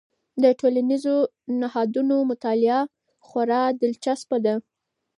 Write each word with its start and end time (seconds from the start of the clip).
د 0.43 0.45
ټولنیزو 0.59 1.15
نهادونو 1.61 2.17
مطالعه 2.31 2.79
خورا 3.27 3.61
دلچسپ 3.81 4.29
ده. 4.45 4.55